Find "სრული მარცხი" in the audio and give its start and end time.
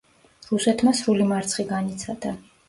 1.01-1.67